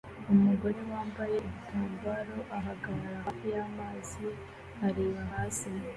[0.33, 4.23] Umugore wambaye igitambaro ahagarara hafi y'amazi
[4.87, 5.69] areba hasi